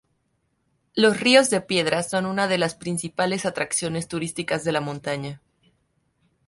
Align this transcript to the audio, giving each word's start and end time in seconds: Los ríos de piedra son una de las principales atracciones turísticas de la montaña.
Los 0.95 1.19
ríos 1.19 1.51
de 1.51 1.61
piedra 1.61 2.01
son 2.01 2.25
una 2.25 2.47
de 2.47 2.57
las 2.57 2.73
principales 2.73 3.45
atracciones 3.45 4.07
turísticas 4.07 4.63
de 4.63 4.71
la 4.71 4.81
montaña. 4.81 5.43